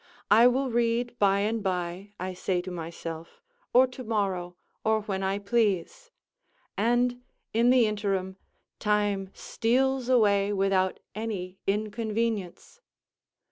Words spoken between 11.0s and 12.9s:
any inconvenience.